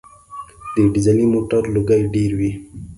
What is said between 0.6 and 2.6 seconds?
د ډیزلي موټر لوګی ډېر وي.